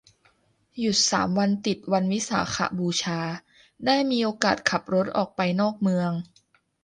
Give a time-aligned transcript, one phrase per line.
[0.79, 3.19] หยุดสามวันติดวันวิสาขบูชา
[3.85, 6.11] ได้มีโอกาสขับรถออกไปนอกเมือง